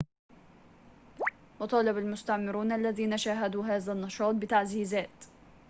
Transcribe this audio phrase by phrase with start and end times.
[1.59, 5.25] وطالب المستعمرون الذين شاهدوا هذا النشاط بتعزيزات